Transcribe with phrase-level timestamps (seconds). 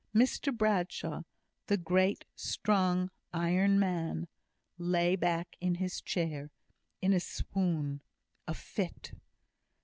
[0.15, 1.21] Mr Bradshaw
[1.67, 4.27] the great, strong, iron man
[4.79, 6.49] lay back in his chair
[7.03, 8.01] in a swoon,
[8.47, 9.11] a fit.